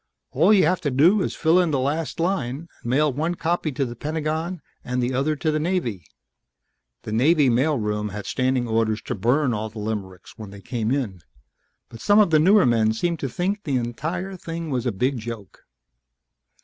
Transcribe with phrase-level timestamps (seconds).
[0.31, 3.71] All you have to do is fill in the last line, and mail one copy
[3.73, 6.07] to the Pentagon and the other to the Navy..."
[7.03, 10.89] The Naval mail room had standing orders to burn all the limericks when they came
[10.89, 11.21] in,
[11.87, 15.19] but some of the newer men seemed to think the entire thing was a big
[15.19, 15.65] joke.